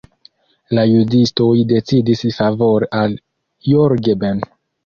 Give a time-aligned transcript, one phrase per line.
[0.77, 3.17] La juĝistoj decidis favore al
[3.75, 4.43] Jorge Ben.